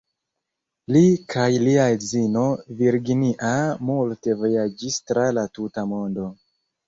[0.93, 1.01] Li
[1.33, 2.45] kaj lia edzino
[2.79, 3.51] Virginia
[3.91, 6.27] multe vojaĝis tra la tuta mondo.